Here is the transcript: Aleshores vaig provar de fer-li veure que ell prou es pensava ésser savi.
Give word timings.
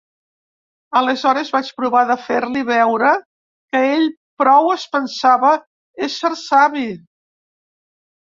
Aleshores 0.99 1.49
vaig 1.55 1.67
provar 1.81 1.99
de 2.11 2.15
fer-li 2.21 2.63
veure 2.69 3.11
que 3.75 3.81
ell 3.89 4.07
prou 4.43 4.71
es 4.77 4.87
pensava 4.95 5.53
ésser 6.09 6.33
savi. 6.45 6.87